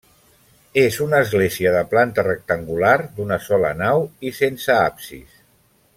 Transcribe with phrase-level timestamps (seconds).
[0.83, 5.41] És una església de planta rectangular d'una sola nau i sense absis.